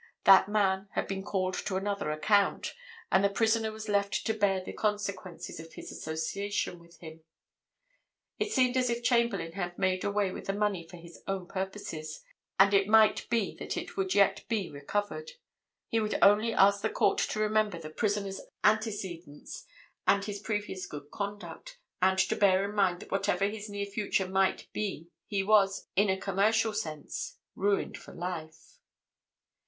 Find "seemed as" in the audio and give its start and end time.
8.51-8.89